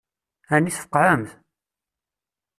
[0.51, 1.31] Ɛni tfeqɛemt?